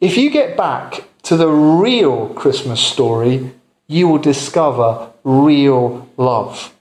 If 0.00 0.16
you 0.16 0.30
get 0.30 0.56
back 0.56 1.04
to 1.22 1.36
the 1.36 1.48
real 1.48 2.28
Christmas 2.34 2.80
story, 2.80 3.50
you 3.88 4.06
will 4.06 4.18
discover 4.18 5.10
real 5.24 6.08
love. 6.16 6.72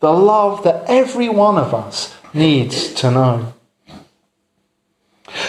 The 0.00 0.12
love 0.12 0.64
that 0.64 0.84
every 0.86 1.28
one 1.28 1.58
of 1.58 1.74
us 1.74 2.14
needs 2.32 2.94
to 2.94 3.10
know. 3.10 3.52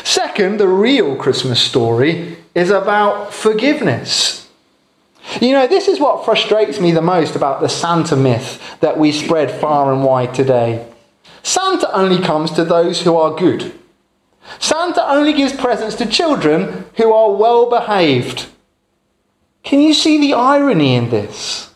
Second, 0.03 0.59
the 0.59 0.67
real 0.67 1.15
Christmas 1.15 1.61
story 1.61 2.37
is 2.53 2.69
about 2.69 3.33
forgiveness. 3.33 4.49
You 5.39 5.53
know, 5.53 5.67
this 5.67 5.87
is 5.87 5.99
what 5.99 6.25
frustrates 6.25 6.79
me 6.79 6.91
the 6.91 7.01
most 7.01 7.37
about 7.37 7.61
the 7.61 7.69
Santa 7.69 8.17
myth 8.17 8.61
that 8.81 8.97
we 8.97 9.13
spread 9.13 9.49
far 9.61 9.93
and 9.93 10.03
wide 10.03 10.33
today. 10.33 10.85
Santa 11.41 11.89
only 11.95 12.21
comes 12.21 12.51
to 12.51 12.65
those 12.65 13.01
who 13.01 13.15
are 13.15 13.35
good. 13.35 13.73
Santa 14.59 15.07
only 15.09 15.33
gives 15.33 15.53
presents 15.53 15.95
to 15.95 16.05
children 16.05 16.85
who 16.97 17.11
are 17.13 17.31
well 17.31 17.69
behaved. 17.69 18.47
Can 19.63 19.81
you 19.81 19.93
see 19.93 20.19
the 20.19 20.33
irony 20.33 20.95
in 20.95 21.09
this? 21.09 21.69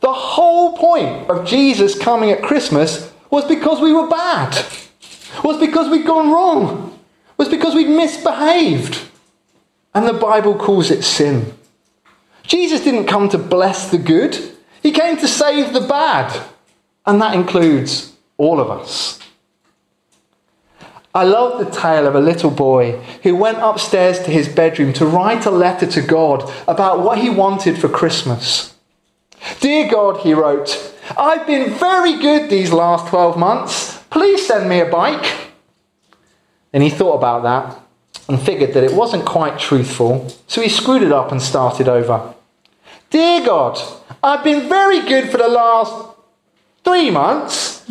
The 0.00 0.12
whole 0.12 0.76
point 0.76 1.28
of 1.28 1.46
Jesus 1.46 1.98
coming 1.98 2.30
at 2.30 2.42
Christmas 2.42 3.12
was 3.30 3.44
because 3.44 3.80
we 3.80 3.92
were 3.92 4.08
bad, 4.08 4.54
was 5.44 5.58
because 5.58 5.90
we'd 5.90 6.06
gone 6.06 6.30
wrong, 6.30 6.98
was 7.36 7.48
because 7.48 7.74
we'd 7.74 7.88
misbehaved. 7.88 9.08
And 9.94 10.06
the 10.06 10.12
Bible 10.12 10.54
calls 10.54 10.90
it 10.90 11.02
sin. 11.02 11.52
Jesus 12.44 12.82
didn't 12.82 13.06
come 13.06 13.28
to 13.28 13.38
bless 13.38 13.90
the 13.90 13.98
good, 13.98 14.38
he 14.82 14.92
came 14.92 15.16
to 15.18 15.28
save 15.28 15.72
the 15.72 15.80
bad. 15.80 16.48
And 17.06 17.20
that 17.20 17.34
includes 17.34 18.12
all 18.36 18.60
of 18.60 18.70
us. 18.70 19.18
I 21.14 21.24
love 21.24 21.58
the 21.58 21.70
tale 21.70 22.06
of 22.06 22.14
a 22.14 22.20
little 22.20 22.50
boy 22.50 22.92
who 23.24 23.34
went 23.34 23.58
upstairs 23.58 24.20
to 24.20 24.30
his 24.30 24.48
bedroom 24.48 24.92
to 24.94 25.06
write 25.06 25.44
a 25.44 25.50
letter 25.50 25.86
to 25.86 26.02
God 26.02 26.50
about 26.68 27.02
what 27.02 27.18
he 27.18 27.28
wanted 27.28 27.78
for 27.78 27.88
Christmas. 27.88 28.74
Dear 29.58 29.90
God, 29.90 30.18
he 30.18 30.34
wrote, 30.34 30.94
I've 31.16 31.46
been 31.46 31.74
very 31.74 32.16
good 32.16 32.48
these 32.48 32.72
last 32.72 33.08
12 33.08 33.36
months. 33.36 33.98
Please 34.10 34.46
send 34.46 34.68
me 34.68 34.80
a 34.80 34.86
bike. 34.86 35.48
Then 36.70 36.82
he 36.82 36.90
thought 36.90 37.16
about 37.16 37.42
that 37.42 37.80
and 38.28 38.40
figured 38.40 38.74
that 38.74 38.84
it 38.84 38.94
wasn't 38.94 39.24
quite 39.24 39.58
truthful, 39.58 40.28
so 40.46 40.60
he 40.60 40.68
screwed 40.68 41.02
it 41.02 41.10
up 41.10 41.32
and 41.32 41.42
started 41.42 41.88
over. 41.88 42.34
Dear 43.10 43.44
God, 43.44 43.80
I've 44.22 44.44
been 44.44 44.68
very 44.68 45.00
good 45.00 45.30
for 45.30 45.38
the 45.38 45.48
last 45.48 46.14
three 46.84 47.10
months. 47.10 47.84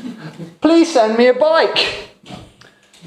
Please 0.61 0.93
send 0.93 1.17
me 1.17 1.27
a 1.27 1.33
bike. 1.33 2.08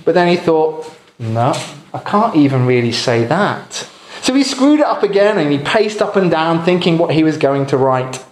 But 0.04 0.14
then 0.14 0.28
he 0.28 0.36
thought, 0.36 0.92
no, 1.18 1.54
I 1.94 1.98
can't 1.98 2.36
even 2.36 2.66
really 2.66 2.92
say 2.92 3.24
that. 3.24 3.88
So 4.22 4.34
he 4.34 4.44
screwed 4.44 4.80
it 4.80 4.86
up 4.86 5.02
again 5.02 5.38
and 5.38 5.50
he 5.50 5.58
paced 5.58 6.00
up 6.00 6.16
and 6.16 6.30
down 6.30 6.64
thinking 6.64 6.98
what 6.98 7.14
he 7.14 7.24
was 7.24 7.36
going 7.36 7.66
to 7.66 7.76
write. 7.76 8.24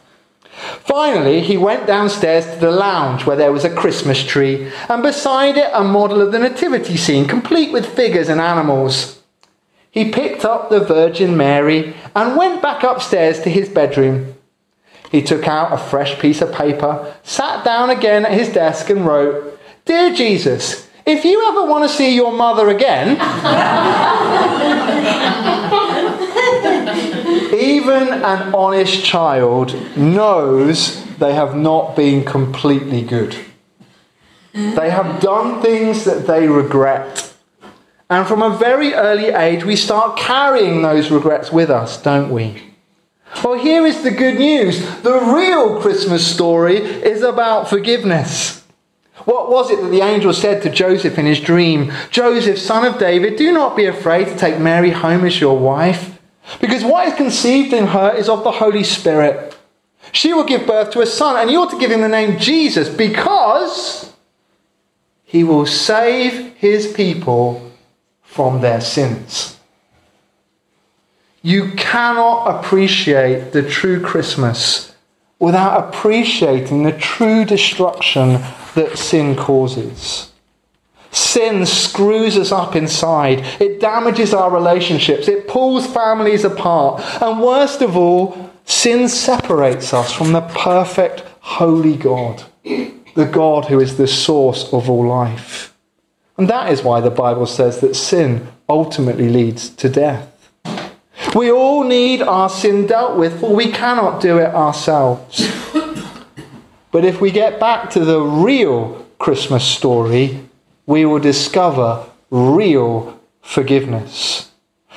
Finally, 0.85 1.41
he 1.41 1.57
went 1.57 1.87
downstairs 1.87 2.45
to 2.45 2.57
the 2.57 2.71
lounge 2.71 3.25
where 3.25 3.37
there 3.37 3.53
was 3.53 3.65
a 3.65 3.75
Christmas 3.75 4.25
tree, 4.25 4.71
and 4.89 5.03
beside 5.03 5.57
it 5.57 5.71
a 5.73 5.83
model 5.83 6.21
of 6.21 6.33
the 6.33 6.39
nativity 6.39 6.97
scene, 6.97 7.27
complete 7.27 7.73
with 7.73 7.95
figures 7.97 8.29
and 8.29 8.41
animals. 8.41 9.21
He 9.91 10.13
picked 10.13 10.45
up 10.45 10.69
the 10.69 10.81
Virgin 10.81 11.37
Mary 11.37 11.95
and 12.15 12.37
went 12.37 12.61
back 12.61 12.83
upstairs 12.83 13.41
to 13.41 13.51
his 13.51 13.69
bedroom. 13.69 14.35
He 15.11 15.23
took 15.23 15.49
out 15.49 15.73
a 15.73 15.79
fresh 15.79 16.19
piece 16.21 16.41
of 16.41 16.53
paper, 16.53 17.15
sat 17.23 17.65
down 17.65 17.91
again 17.91 18.25
at 18.25 18.33
his 18.33 18.51
desk, 18.51 18.91
and 18.91 19.05
wrote, 19.05 19.59
Dear 19.87 20.15
Jesus, 20.15 20.89
if 21.11 21.25
you 21.25 21.47
ever 21.49 21.65
want 21.65 21.89
to 21.89 21.95
see 21.95 22.15
your 22.15 22.33
mother 22.33 22.69
again, 22.69 23.11
even 27.55 28.09
an 28.23 28.55
honest 28.55 29.05
child 29.05 29.75
knows 29.97 31.05
they 31.17 31.35
have 31.35 31.57
not 31.57 31.97
been 31.97 32.25
completely 32.25 33.03
good. 33.03 33.37
They 34.53 34.91
have 34.91 35.21
done 35.21 35.61
things 35.63 36.05
that 36.05 36.27
they 36.27 36.49
regret. 36.49 37.35
And 38.09 38.27
from 38.27 38.43
a 38.43 38.57
very 38.57 38.95
early 38.95 39.27
age, 39.27 39.65
we 39.65 39.77
start 39.77 40.17
carrying 40.19 40.83
those 40.83 41.11
regrets 41.11 41.53
with 41.53 41.71
us, 41.71 42.01
don't 42.03 42.31
we? 42.31 42.63
Well, 43.45 43.55
here 43.55 43.87
is 43.87 44.03
the 44.03 44.11
good 44.11 44.39
news. 44.39 44.81
The 45.03 45.21
real 45.21 45.81
Christmas 45.81 46.27
story 46.27 46.79
is 46.79 47.23
about 47.23 47.69
forgiveness. 47.71 48.60
What 49.25 49.51
was 49.51 49.71
it 49.71 49.81
that 49.81 49.89
the 49.89 50.01
angel 50.01 50.33
said 50.33 50.63
to 50.63 50.71
Joseph 50.71 51.19
in 51.19 51.27
his 51.27 51.41
dream? 51.41 51.93
Joseph, 52.11 52.59
son 52.59 52.85
of 52.85 52.99
David, 52.99 53.37
do 53.37 53.53
not 53.53 53.77
be 53.77 53.85
afraid 53.85 54.27
to 54.27 54.37
take 54.37 54.59
Mary 54.59 54.91
home 54.91 55.25
as 55.25 55.41
your 55.41 55.59
wife 55.59 56.19
because 56.61 56.83
what 56.83 57.07
is 57.07 57.15
conceived 57.15 57.73
in 57.73 57.89
her 57.89 58.13
is 58.15 58.29
of 58.29 58.45
the 58.45 58.51
Holy 58.51 58.83
Spirit. 58.83 59.57
She 60.13 60.33
will 60.33 60.45
give 60.45 60.67
birth 60.67 60.91
to 60.93 61.03
a 61.03 61.07
son, 61.07 61.37
and 61.37 61.51
you 61.51 61.61
ought 61.61 61.71
to 61.71 61.79
give 61.79 61.91
him 61.91 62.01
the 62.01 62.09
name 62.09 62.39
Jesus 62.39 62.89
because 62.89 64.13
he 65.25 65.45
will 65.45 65.67
save 65.67 66.55
his 66.57 66.93
people 66.93 67.71
from 68.23 68.61
their 68.61 68.81
sins. 68.81 69.59
You 71.43 71.73
cannot 71.73 72.47
appreciate 72.47 73.53
the 73.53 73.63
true 73.63 74.01
Christmas 74.01 74.90
without 75.41 75.89
appreciating 75.89 76.85
the 76.85 76.93
true 76.93 77.45
destruction 77.45 78.41
that 78.75 78.97
sin 78.97 79.35
causes. 79.35 80.31
Sin 81.11 81.67
screws 81.67 82.37
us 82.37 82.53
up 82.53 82.77
inside. 82.77 83.41
It 83.61 83.81
damages 83.81 84.33
our 84.33 84.51
relationships. 84.51 85.27
It 85.27 85.49
pulls 85.49 85.93
families 85.93 86.45
apart. 86.45 87.03
And 87.21 87.43
worst 87.43 87.83
of 87.83 87.97
all, 87.97 88.51
sin 88.65 89.09
separates 89.09 89.93
us 89.93 90.13
from 90.13 90.33
the 90.33 90.43
perfect, 90.43 91.25
holy 91.41 91.97
God, 91.97 92.45
the 92.63 93.29
God 93.31 93.65
who 93.65 93.81
is 93.81 93.97
the 93.97 94.07
source 94.07 94.73
of 94.73 94.89
all 94.89 95.09
life. 95.09 95.75
And 96.37 96.49
that 96.49 96.71
is 96.71 96.83
why 96.83 97.01
the 97.01 97.11
Bible 97.11 97.47
says 97.47 97.81
that 97.81 97.97
sin 97.97 98.47
ultimately 98.69 99.29
leads 99.29 99.69
to 99.71 99.89
death. 99.89 100.30
We 101.35 101.51
all 101.51 101.85
need 101.85 102.23
our 102.23 102.49
sin 102.49 102.87
dealt 102.87 103.17
with, 103.17 103.41
for 103.41 103.55
we 103.55 103.71
cannot 103.71 104.21
do 104.21 104.39
it 104.39 104.53
ourselves. 104.55 105.49
But 106.91 107.05
if 107.05 107.21
we 107.21 107.31
get 107.31 107.61
back 107.61 107.91
to 107.91 108.05
the 108.05 108.21
real 108.21 109.07
Christmas 109.19 109.65
story, 109.65 110.41
we 110.87 111.05
will 111.05 111.21
discover 111.21 112.05
real 112.31 113.21
forgiveness. 113.43 114.51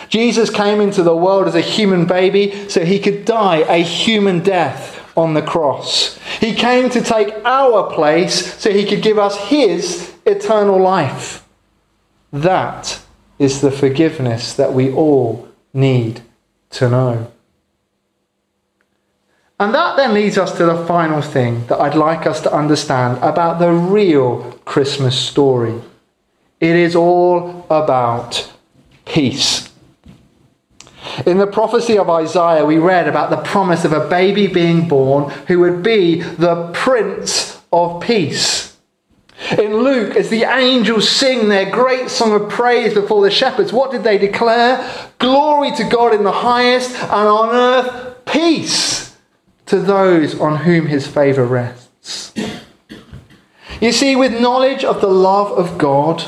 Jesus 0.09 0.49
came 0.49 0.81
into 0.81 1.03
the 1.03 1.15
world 1.15 1.47
as 1.47 1.55
a 1.55 1.61
human 1.61 2.05
baby 2.05 2.67
so 2.67 2.83
he 2.83 2.99
could 2.99 3.25
die 3.25 3.57
a 3.57 3.83
human 3.83 4.39
death 4.39 4.99
on 5.15 5.35
the 5.35 5.41
cross. 5.41 6.17
He 6.39 6.55
came 6.55 6.89
to 6.89 7.01
take 7.01 7.33
our 7.45 7.93
place 7.93 8.59
so 8.59 8.71
he 8.71 8.85
could 8.85 9.03
give 9.03 9.19
us 9.19 9.37
his 9.37 10.13
eternal 10.25 10.81
life. 10.81 11.47
That 12.31 12.99
is 13.37 13.61
the 13.61 13.71
forgiveness 13.71 14.53
that 14.53 14.73
we 14.73 14.91
all 14.91 15.47
need 15.73 16.21
to 16.71 16.89
know. 16.89 17.31
And 19.59 19.73
that 19.73 19.95
then 19.95 20.13
leads 20.13 20.37
us 20.37 20.57
to 20.57 20.65
the 20.65 20.85
final 20.85 21.21
thing 21.21 21.65
that 21.67 21.79
I'd 21.79 21.95
like 21.95 22.25
us 22.25 22.41
to 22.41 22.53
understand 22.53 23.17
about 23.19 23.59
the 23.59 23.71
real 23.71 24.59
Christmas 24.65 25.17
story. 25.17 25.79
It 26.59 26.75
is 26.75 26.95
all 26.95 27.65
about 27.69 28.51
peace. 29.05 29.69
In 31.25 31.37
the 31.37 31.47
prophecy 31.47 31.97
of 31.97 32.09
Isaiah, 32.09 32.65
we 32.65 32.77
read 32.77 33.07
about 33.07 33.29
the 33.29 33.37
promise 33.37 33.85
of 33.85 33.93
a 33.93 34.07
baby 34.09 34.47
being 34.47 34.87
born 34.87 35.29
who 35.47 35.59
would 35.59 35.83
be 35.83 36.21
the 36.21 36.71
Prince 36.73 37.61
of 37.71 38.01
Peace. 38.01 38.72
In 39.57 39.77
Luke, 39.77 40.15
as 40.15 40.29
the 40.29 40.43
angels 40.43 41.09
sing 41.09 41.49
their 41.49 41.69
great 41.69 42.09
song 42.09 42.33
of 42.33 42.49
praise 42.49 42.93
before 42.93 43.21
the 43.21 43.31
shepherds, 43.31 43.71
what 43.73 43.91
did 43.91 44.03
they 44.03 44.17
declare? 44.17 44.87
Glory 45.19 45.71
to 45.75 45.83
God 45.83 46.13
in 46.13 46.23
the 46.23 46.31
highest, 46.31 46.91
and 46.95 47.11
on 47.11 47.49
earth, 47.49 48.25
peace 48.25 49.15
to 49.67 49.79
those 49.79 50.39
on 50.39 50.57
whom 50.57 50.87
his 50.87 51.07
favour 51.07 51.45
rests. 51.45 52.33
You 53.79 53.91
see, 53.91 54.15
with 54.15 54.39
knowledge 54.39 54.83
of 54.83 55.01
the 55.01 55.07
love 55.07 55.51
of 55.51 55.77
God 55.77 56.23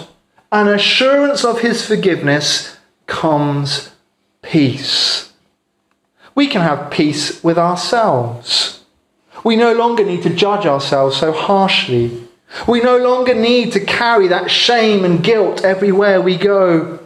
and 0.52 0.70
assurance 0.70 1.46
of 1.46 1.62
his 1.62 1.86
forgiveness 1.86 2.78
comes 3.08 3.92
peace. 4.42 5.32
We 6.34 6.48
can 6.48 6.62
have 6.62 6.92
peace 6.92 7.44
with 7.44 7.58
ourselves. 7.58 8.84
We 9.44 9.56
no 9.56 9.74
longer 9.74 10.04
need 10.04 10.24
to 10.24 10.30
judge 10.30 10.66
ourselves 10.66 11.18
so 11.18 11.32
harshly. 11.32 12.25
We 12.68 12.82
no 12.82 12.98
longer 12.98 13.34
need 13.34 13.74
to 13.74 13.80
carry 13.80 14.28
that 14.30 14.50
shame 14.50 15.06
and 15.06 15.24
guilt 15.24 15.64
everywhere 15.64 16.22
we 16.22 16.38
go. 16.38 17.00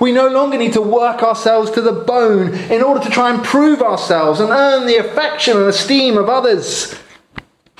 We 0.00 0.12
no 0.12 0.28
longer 0.28 0.58
need 0.58 0.74
to 0.74 0.82
work 0.82 1.22
ourselves 1.22 1.70
to 1.72 1.80
the 1.80 1.92
bone 1.92 2.54
in 2.70 2.82
order 2.82 3.02
to 3.04 3.10
try 3.10 3.30
and 3.32 3.42
prove 3.42 3.82
ourselves 3.82 4.38
and 4.38 4.50
earn 4.50 4.86
the 4.86 4.96
affection 4.96 5.56
and 5.56 5.66
esteem 5.66 6.16
of 6.16 6.28
others. 6.28 6.94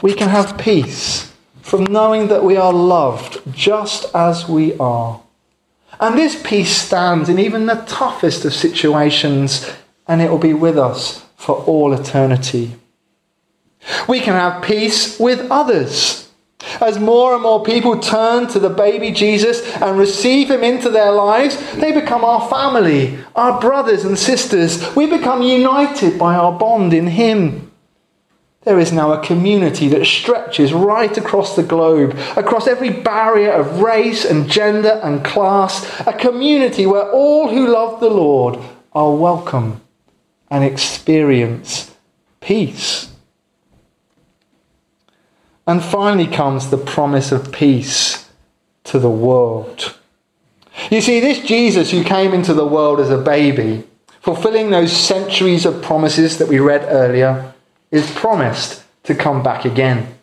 We 0.03 0.15
can 0.15 0.29
have 0.29 0.59
peace 0.59 1.33
from 1.61 1.85
knowing 1.85 2.29
that 2.29 2.45
we 2.45 2.57
are 2.57 2.73
loved 2.73 3.41
just 3.53 4.13
as 4.15 4.49
we 4.49 4.77
are. 4.79 5.21
And 6.01 6.19
this 6.19 6.41
peace 6.43 6.77
stands 6.77 7.29
in 7.29 7.39
even 7.39 7.67
the 7.67 7.85
toughest 7.87 8.45
of 8.45 8.53
situations, 8.53 9.71
and 10.09 10.21
it 10.21 10.29
will 10.31 10.39
be 10.39 10.55
with 10.55 10.77
us 10.77 11.25
for 11.37 11.55
all 11.65 11.93
eternity. 11.93 12.75
We 14.09 14.21
can 14.21 14.35
have 14.35 14.63
peace 14.63 15.21
with 15.21 15.49
others. 15.51 16.29
As 16.81 16.99
more 16.99 17.35
and 17.35 17.43
more 17.43 17.63
people 17.63 17.99
turn 17.99 18.47
to 18.49 18.59
the 18.59 18.71
baby 18.71 19.11
Jesus 19.11 19.63
and 19.77 19.99
receive 19.99 20.51
him 20.51 20.63
into 20.63 20.89
their 20.91 21.13
lives, 21.13 21.59
they 21.75 21.93
become 21.93 22.25
our 22.25 22.49
family, 22.49 23.19
our 23.35 23.61
brothers 23.61 24.05
and 24.05 24.19
sisters. 24.19 24.95
We 24.95 25.07
become 25.07 25.43
united 25.43 26.19
by 26.19 26.35
our 26.35 26.59
bond 26.59 26.95
in 26.95 27.07
him. 27.09 27.73
There 28.65 28.79
is 28.79 28.93
now 28.93 29.13
a 29.13 29.25
community 29.25 29.89
that 29.89 30.07
stretches 30.07 30.73
right 30.73 31.17
across 31.17 31.57
the 31.57 31.65
globe, 31.65 32.17
across 32.37 32.69
every 32.69 32.91
barrier 32.91 33.51
of 33.51 33.81
race 33.81 34.25
and 34.25 34.49
gender 34.49 35.01
and 35.03 35.25
class, 35.25 35.85
a 36.07 36.13
community 36.13 36.87
where 36.87 37.11
all 37.11 37.49
who 37.49 37.67
love 37.67 37.99
the 37.99 38.11
Lord 38.11 38.61
are 38.93 39.15
welcome 39.15 39.81
and 40.49 40.63
experience 40.63 41.93
peace. 42.41 43.12
And 45.67 45.83
finally 45.83 46.27
comes 46.27 46.71
the 46.71 46.79
promise 46.79 47.31
of 47.31 47.53
peace 47.53 48.31
to 48.85 48.99
the 48.99 49.11
world. 49.11 49.97
You 50.91 51.01
see, 51.01 51.21
this 51.21 51.39
Jesus 51.47 51.91
who 51.91 52.03
came 52.03 52.35
into 52.35 52.55
the 52.55 52.67
world 52.67 52.99
as 52.99 53.11
a 53.11 53.19
baby, 53.19 53.85
fulfilling 54.21 54.71
those 54.71 54.93
centuries 54.93 55.65
of 55.65 55.83
promises 55.83 56.39
that 56.39 56.49
we 56.49 56.59
read 56.59 56.85
earlier, 56.89 57.55
is 57.91 58.11
promised 58.11 58.83
to 59.05 59.15
come 59.15 59.43
back 59.43 59.65
again. 59.65 60.15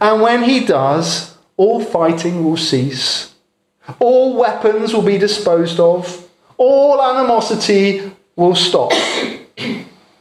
And 0.00 0.22
when 0.22 0.42
he 0.42 0.64
does, 0.64 1.36
all 1.56 1.84
fighting 1.84 2.44
will 2.44 2.56
cease, 2.56 3.34
all 3.98 4.36
weapons 4.36 4.92
will 4.92 5.02
be 5.02 5.18
disposed 5.18 5.78
of, 5.78 6.28
all 6.56 7.00
animosity 7.02 8.10
will 8.36 8.54
stop, 8.54 8.92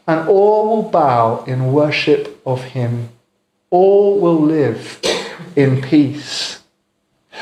and 0.07 0.29
all 0.29 0.75
will 0.75 0.89
bow 0.89 1.43
in 1.45 1.73
worship 1.73 2.39
of 2.45 2.63
him 2.63 3.09
all 3.69 4.19
will 4.19 4.39
live 4.39 5.01
in 5.55 5.81
peace. 5.81 6.59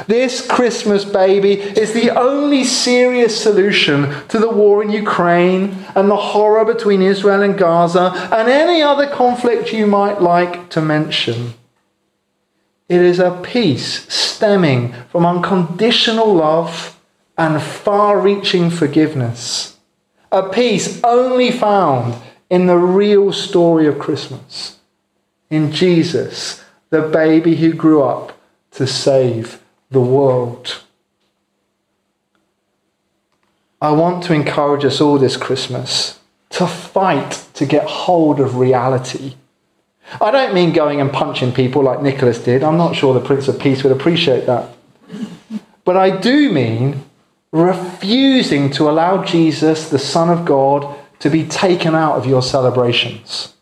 This 0.08 0.46
Christmas 0.46 1.06
baby 1.06 1.54
is 1.54 1.94
the 1.94 2.10
only 2.10 2.64
serious 2.64 3.42
solution 3.42 4.14
to 4.28 4.40
the 4.40 4.50
war 4.50 4.84
in 4.84 4.90
Ukraine 4.90 5.86
and 5.96 6.10
the 6.10 6.18
horror 6.18 6.66
between 6.66 7.02
Israel 7.02 7.42
and 7.42 7.58
Gaza 7.58 8.12
and 8.32 8.50
any 8.50 8.82
other 8.82 9.08
conflict 9.08 9.72
you 9.72 9.88
might 9.88 10.22
like 10.22 10.70
to 10.72 10.82
mention. 10.82 11.54
It 12.90 13.02
is 13.02 13.20
a 13.20 13.40
peace 13.42 14.12
stemming 14.14 14.94
from 15.10 15.26
unconditional 15.26 16.34
love 16.34 17.00
and 17.38 17.62
far 17.62 18.20
reaching 18.20 18.70
forgiveness. 18.70 19.78
A 20.32 20.50
peace 20.50 21.02
only 21.04 21.52
found 21.52 22.16
in 22.50 22.68
the 22.68 22.78
real 22.78 23.32
story 23.32 23.88
of 23.88 23.98
Christmas 23.98 24.76
in 25.50 25.72
Jesus, 25.72 26.64
the 26.90 27.02
baby 27.02 27.56
who 27.56 27.74
grew 27.74 28.04
up 28.04 28.38
to 28.72 28.88
save 28.88 29.62
the 29.92 30.02
world. 30.02 30.82
I 33.82 33.92
want 33.92 34.24
to 34.26 34.34
encourage 34.34 34.86
us 34.86 35.02
all 35.02 35.18
this 35.18 35.38
Christmas 35.38 36.20
to 36.52 36.66
fight 36.66 37.46
to 37.54 37.66
get 37.66 37.86
hold 37.86 38.40
of 38.40 38.58
reality. 38.58 39.36
I 40.22 40.32
don't 40.32 40.54
mean 40.54 40.72
going 40.72 41.02
and 41.02 41.12
punching 41.12 41.54
people 41.54 41.84
like 41.84 42.02
Nicholas 42.02 42.40
did. 42.40 42.64
I'm 42.64 42.78
not 42.78 42.96
sure 42.96 43.14
the 43.14 43.20
Prince 43.20 43.48
of 43.48 43.60
Peace 43.60 43.84
would 43.84 43.92
appreciate 43.92 44.46
that. 44.46 44.76
But 45.84 45.98
I 45.98 46.18
do 46.18 46.52
mean 46.52 47.04
refusing 47.52 48.70
to 48.72 48.90
allow 48.90 49.24
Jesus, 49.24 49.90
the 49.90 50.00
Son 50.00 50.30
of 50.30 50.46
God, 50.46 50.96
to 51.20 51.30
be 51.30 51.46
taken 51.46 51.96
out 51.96 52.18
of 52.18 52.26
your 52.26 52.42
celebrations. 52.42 53.55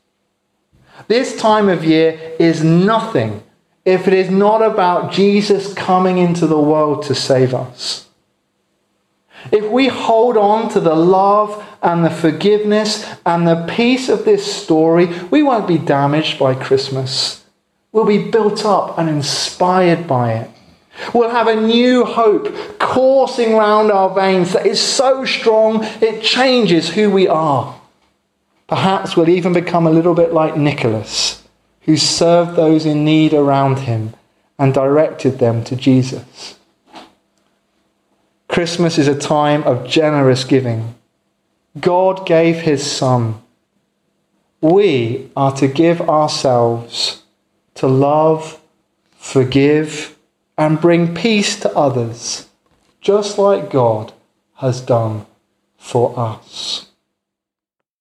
This 1.08 1.36
time 1.38 1.70
of 1.70 1.84
year 1.84 2.36
is 2.40 2.64
nothing 2.64 3.44
if 3.86 4.08
it 4.08 4.14
is 4.14 4.30
not 4.30 4.62
about 4.62 5.12
Jesus 5.12 5.74
coming 5.74 6.18
into 6.18 6.48
the 6.48 6.60
world 6.60 7.04
to 7.04 7.16
save 7.16 7.54
us. 7.54 8.08
If 9.52 9.70
we 9.70 9.88
hold 9.90 10.38
on 10.38 10.70
to 10.70 10.80
the 10.80 10.96
love 10.96 11.64
and 11.82 12.06
the 12.06 12.10
forgiveness 12.10 13.06
and 13.26 13.46
the 13.46 13.66
peace 13.68 14.08
of 14.08 14.24
this 14.24 14.46
story, 14.64 15.08
we 15.30 15.44
won't 15.44 15.68
be 15.68 15.78
damaged 15.78 16.40
by 16.40 16.56
Christmas. 16.56 17.44
We'll 17.92 18.06
be 18.06 18.32
built 18.32 18.66
up 18.66 18.98
and 18.98 19.10
inspired 19.10 20.08
by 20.08 20.34
it. 20.34 20.50
We'll 21.14 21.30
have 21.30 21.48
a 21.48 21.60
new 21.60 22.06
hope 22.06 22.80
coursing 22.80 23.56
round 23.56 23.92
our 23.92 24.14
veins 24.14 24.54
that 24.54 24.66
is 24.66 24.82
so 24.82 25.26
strong 25.26 25.84
it 26.02 26.24
changes 26.24 26.90
who 26.90 27.10
we 27.10 27.28
are. 27.28 27.80
Perhaps 28.74 29.16
we'll 29.16 29.30
even 29.30 29.54
become 29.54 29.86
a 29.86 29.92
little 29.92 30.16
bit 30.16 30.34
like 30.34 30.58
Nicholas, 30.58 31.44
who 31.82 31.96
served 31.96 32.56
those 32.56 32.88
in 32.88 33.06
need 33.06 33.32
around 33.32 33.82
him 33.82 34.16
and 34.58 34.74
directed 34.74 35.38
them 35.38 35.64
to 35.66 35.76
Jesus. 35.76 36.58
Christmas 38.48 38.98
is 38.98 39.08
a 39.08 39.14
time 39.14 39.62
of 39.66 39.88
generous 39.88 40.44
giving. 40.44 40.96
God 41.80 42.26
gave 42.26 42.62
his 42.62 42.84
Son. 42.92 43.44
We 44.60 45.30
are 45.36 45.56
to 45.58 45.68
give 45.68 46.02
ourselves 46.10 47.22
to 47.76 47.86
love, 47.86 48.60
forgive, 49.16 50.18
and 50.58 50.82
bring 50.82 51.14
peace 51.14 51.60
to 51.60 51.72
others, 51.78 52.50
just 53.02 53.38
like 53.38 53.70
God 53.70 54.14
has 54.56 54.82
done 54.82 55.28
for 55.78 56.18
us. 56.18 56.88